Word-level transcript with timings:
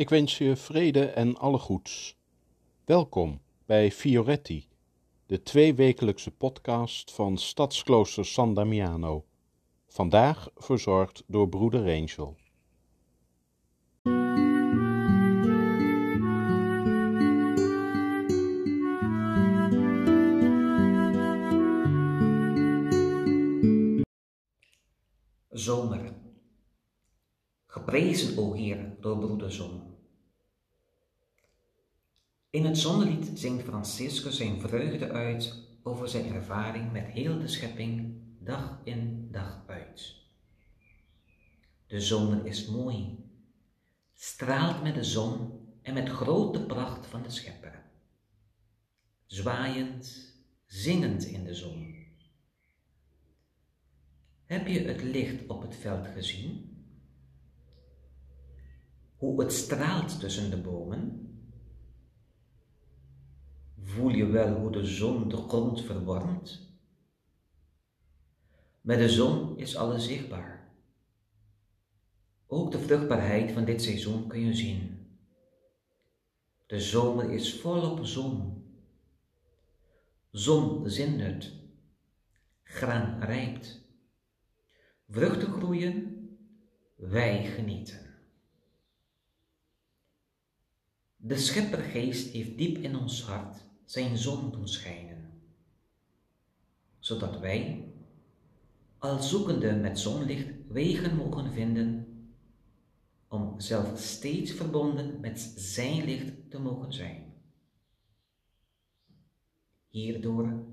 Ik 0.00 0.08
wens 0.08 0.38
je 0.38 0.56
vrede 0.56 1.04
en 1.06 1.36
alle 1.36 1.58
goeds. 1.58 2.16
Welkom 2.84 3.40
bij 3.66 3.90
Fioretti, 3.90 4.68
de 5.26 5.42
tweewekelijkse 5.42 6.30
podcast 6.30 7.12
van 7.12 7.38
Stadsklooster 7.38 8.26
San 8.26 8.54
Damiano. 8.54 9.24
Vandaag 9.86 10.48
verzorgd 10.54 11.22
door 11.26 11.48
broeder 11.48 11.80
Angel. 11.80 12.36
Zomer. 25.50 26.14
Geprezen, 27.66 28.38
o 28.38 28.52
Heer, 28.52 28.96
door 29.00 29.18
broeder 29.18 29.52
Zon. 29.52 29.89
In 32.50 32.64
het 32.64 32.78
zonnelied 32.78 33.30
zingt 33.34 33.64
Franciscus 33.64 34.36
zijn 34.36 34.60
vreugde 34.60 35.10
uit 35.10 35.68
over 35.82 36.08
zijn 36.08 36.34
ervaring 36.34 36.92
met 36.92 37.06
heel 37.06 37.38
de 37.38 37.48
schepping, 37.48 38.22
dag 38.38 38.80
in, 38.84 39.28
dag 39.30 39.62
uit. 39.66 40.14
De 41.86 42.00
zomer 42.00 42.46
is 42.46 42.66
mooi, 42.66 43.18
straalt 44.14 44.82
met 44.82 44.94
de 44.94 45.04
zon 45.04 45.60
en 45.82 45.94
met 45.94 46.08
grote 46.08 46.66
pracht 46.66 47.06
van 47.06 47.22
de 47.22 47.30
schepper. 47.30 47.84
Zwaaiend, 49.26 50.34
zingend 50.66 51.24
in 51.24 51.44
de 51.44 51.54
zon. 51.54 52.06
Heb 54.44 54.66
je 54.66 54.80
het 54.80 55.02
licht 55.02 55.46
op 55.46 55.62
het 55.62 55.76
veld 55.76 56.06
gezien? 56.06 56.84
Hoe 59.16 59.42
het 59.42 59.52
straalt 59.52 60.20
tussen 60.20 60.50
de 60.50 60.60
bomen? 60.60 61.29
Voel 63.90 64.10
je 64.10 64.26
wel 64.26 64.54
hoe 64.54 64.72
de 64.72 64.84
zon 64.84 65.28
de 65.28 65.36
grond 65.36 65.82
verwarmt? 65.82 66.60
Met 68.80 68.98
de 68.98 69.08
zon 69.08 69.58
is 69.58 69.76
alles 69.76 70.06
zichtbaar. 70.06 70.72
Ook 72.46 72.72
de 72.72 72.78
vruchtbaarheid 72.78 73.52
van 73.52 73.64
dit 73.64 73.82
seizoen 73.82 74.26
kun 74.26 74.40
je 74.40 74.54
zien. 74.54 75.08
De 76.66 76.80
zomer 76.80 77.30
is 77.30 77.60
volop 77.60 78.06
zon. 78.06 78.64
Zon 80.30 80.90
zindert. 80.90 81.52
Graan 82.62 83.20
rijpt. 83.20 83.80
Vruchten 85.08 85.52
groeien. 85.52 86.28
Wij 86.96 87.44
genieten. 87.44 88.00
De 91.16 91.36
scheppergeest 91.36 92.32
heeft 92.32 92.58
diep 92.58 92.76
in 92.76 92.96
ons 92.96 93.22
hart 93.22 93.68
zijn 93.90 94.16
zon 94.16 94.50
doen 94.50 94.68
schijnen, 94.68 95.42
zodat 96.98 97.38
wij, 97.38 97.92
al 98.98 99.22
zoekende 99.22 99.72
met 99.72 99.98
zonlicht, 99.98 100.48
wegen 100.68 101.16
mogen 101.16 101.52
vinden 101.52 102.06
om 103.28 103.60
zelf 103.60 103.98
steeds 103.98 104.52
verbonden 104.52 105.20
met 105.20 105.40
zijn 105.56 106.04
licht 106.04 106.50
te 106.50 106.58
mogen 106.60 106.92
zijn. 106.92 107.34
Hierdoor 109.88 110.64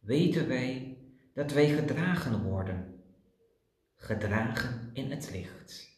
weten 0.00 0.48
wij 0.48 0.98
dat 1.34 1.52
wij 1.52 1.68
gedragen 1.68 2.42
worden, 2.42 3.02
gedragen 3.94 4.90
in 4.92 5.10
het 5.10 5.30
licht, 5.30 5.88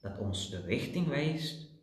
dat 0.00 0.18
ons 0.18 0.50
de 0.50 0.60
richting 0.60 1.06
wijst 1.06 1.77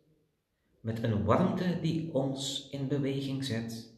met 0.86 1.02
een 1.02 1.24
warmte 1.24 1.78
die 1.80 2.14
ons 2.14 2.68
in 2.70 2.88
beweging 2.88 3.44
zet, 3.44 3.92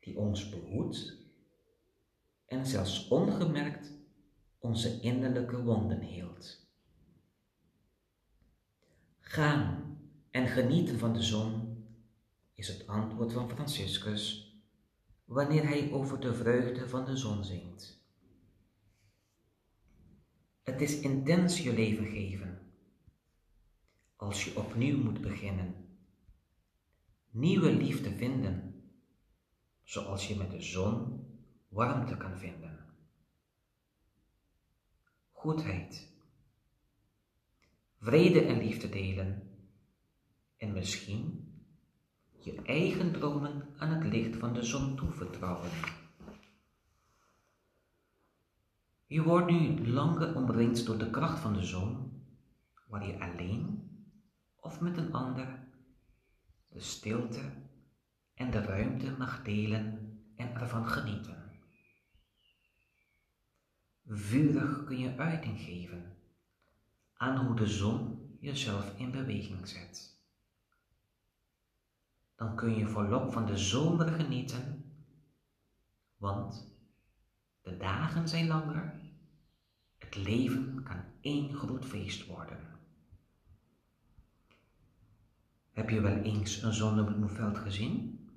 die 0.00 0.18
ons 0.18 0.48
behoedt 0.48 1.16
en 2.46 2.66
zelfs 2.66 3.08
ongemerkt 3.08 3.92
onze 4.58 5.00
innerlijke 5.00 5.62
wonden 5.62 6.00
heelt. 6.00 6.68
Gaan 9.20 9.98
en 10.30 10.46
genieten 10.46 10.98
van 10.98 11.12
de 11.12 11.22
zon 11.22 11.78
is 12.54 12.68
het 12.68 12.86
antwoord 12.86 13.32
van 13.32 13.50
Franciscus 13.50 14.54
wanneer 15.24 15.68
hij 15.68 15.92
over 15.92 16.20
de 16.20 16.34
vreugde 16.34 16.88
van 16.88 17.04
de 17.04 17.16
zon 17.16 17.44
zingt. 17.44 18.02
Het 20.62 20.80
is 20.80 21.00
intens 21.00 21.62
je 21.62 21.72
leven 21.72 22.06
geven 22.06 22.58
als 24.16 24.44
je 24.44 24.56
opnieuw 24.56 25.02
moet 25.02 25.20
beginnen 25.20 25.88
nieuwe 27.30 27.72
liefde 27.72 28.10
vinden, 28.16 28.84
zoals 29.82 30.28
je 30.28 30.36
met 30.36 30.50
de 30.50 30.62
zon 30.62 31.24
warmte 31.68 32.16
kan 32.16 32.38
vinden. 32.38 32.78
Goedheid, 35.32 36.08
vrede 37.98 38.40
en 38.40 38.58
liefde 38.58 38.88
delen 38.88 39.50
en 40.56 40.72
misschien 40.72 41.50
je 42.38 42.62
eigen 42.62 43.12
dromen 43.12 43.68
aan 43.76 43.90
het 43.90 44.12
licht 44.12 44.36
van 44.36 44.52
de 44.52 44.62
zon 44.62 44.96
toevertrouwen. 44.96 45.70
Je 49.06 49.22
wordt 49.22 49.50
nu 49.50 49.88
langer 49.88 50.36
omringd 50.36 50.86
door 50.86 50.98
de 50.98 51.10
kracht 51.10 51.38
van 51.38 51.52
de 51.52 51.64
zon, 51.64 52.12
waar 52.86 53.06
je 53.06 53.20
alleen 53.20 53.88
of 54.56 54.80
met 54.80 54.96
een 54.96 55.12
ander 55.12 55.59
de 56.70 56.80
stilte 56.80 57.52
en 58.34 58.50
de 58.50 58.60
ruimte 58.60 59.10
mag 59.10 59.42
delen 59.42 60.18
en 60.36 60.54
ervan 60.54 60.86
genieten. 60.86 61.60
Vurig 64.04 64.84
kun 64.84 64.98
je 64.98 65.16
uiting 65.16 65.60
geven 65.60 66.16
aan 67.14 67.46
hoe 67.46 67.56
de 67.56 67.66
zon 67.66 68.20
jezelf 68.40 68.98
in 68.98 69.10
beweging 69.10 69.68
zet. 69.68 70.18
Dan 72.36 72.56
kun 72.56 72.76
je 72.76 72.86
volop 72.86 73.32
van 73.32 73.46
de 73.46 73.56
zomer 73.56 74.08
genieten, 74.08 74.92
want 76.16 76.74
de 77.62 77.76
dagen 77.76 78.28
zijn 78.28 78.46
langer, 78.46 79.00
het 79.98 80.16
leven 80.16 80.82
kan 80.82 81.04
één 81.20 81.54
groot 81.54 81.84
feest 81.84 82.26
worden. 82.26 82.79
Heb 85.80 85.90
je 85.90 86.00
wel 86.00 86.16
eens 86.16 86.62
een 86.62 86.72
zonnebloemveld 86.72 87.58
gezien? 87.58 88.28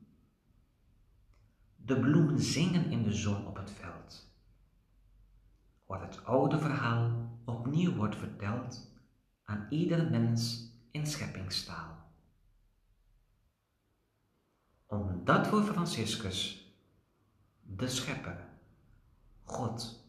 De 1.76 2.00
bloemen 2.00 2.40
zingen 2.40 2.92
in 2.92 3.04
de 3.04 3.14
zon 3.14 3.48
op 3.48 3.56
het 3.56 3.72
veld. 3.72 4.34
Waar 5.86 6.02
het 6.02 6.26
oude 6.26 6.60
verhaal 6.60 7.30
opnieuw 7.46 7.96
wordt 7.96 8.16
verteld 8.16 8.92
aan 9.44 9.68
ieder 9.70 10.10
mens 10.10 10.72
in 10.92 11.08
scheppingstaal. 11.08 12.12
Omdat 14.86 15.48
voor 15.48 15.64
Franciscus, 15.64 16.68
de 17.62 17.88
schepper, 17.88 18.48
God, 19.44 20.06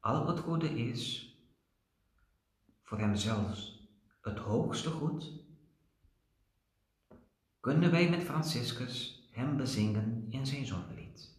al 0.00 0.26
het 0.26 0.38
goede 0.38 0.70
is, 0.70 1.32
voor 2.82 2.98
hem 2.98 3.16
zelfs 3.16 3.88
het 4.20 4.38
hoogste 4.38 4.90
goed, 4.90 5.46
kunnen 7.60 7.90
wij 7.90 8.10
met 8.10 8.22
Franciscus 8.22 9.28
hem 9.30 9.56
bezingen 9.56 10.26
in 10.30 10.46
zijn 10.46 10.66
zonnelied. 10.66 11.36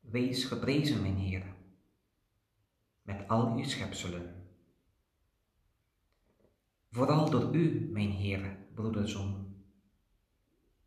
Wees 0.00 0.44
geprezen, 0.44 1.02
mijn 1.02 1.16
Heer, 1.16 1.54
met 3.02 3.28
al 3.28 3.56
uw 3.56 3.64
schepselen. 3.64 4.46
Vooral 6.90 7.30
door 7.30 7.54
u, 7.54 7.88
mijn 7.92 8.10
Heer, 8.10 8.56
broederzon, 8.74 9.64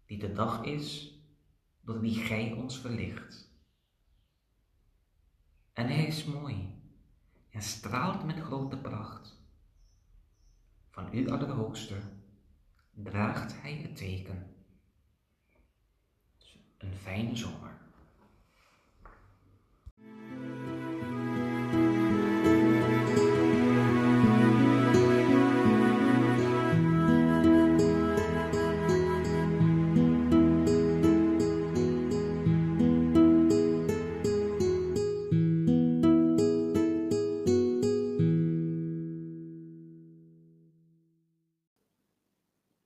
die 0.06 0.19
de 0.19 0.31
dag 0.31 0.63
is 0.63 1.19
door 1.81 2.00
wie 2.00 2.16
Gij 2.16 2.51
ons 2.51 2.80
verlicht. 2.80 3.54
En 5.74 5.88
Hij 5.88 6.06
is 6.06 6.25
mooi 6.25 6.84
en 7.50 7.62
straalt 7.62 8.25
met 8.25 8.40
grote 8.40 8.78
pracht 8.78 9.45
van 10.96 11.10
u 11.12 11.30
Allerhoogste 11.30 11.96
draagt 12.92 13.62
hij 13.62 13.74
het 13.74 13.96
teken. 13.96 14.56
Een 16.78 16.96
fijne 16.96 17.36
zomer. 17.36 17.75